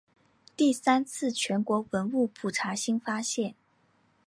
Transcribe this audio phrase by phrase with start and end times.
[0.57, 3.53] 第三次全国文物普查新发现。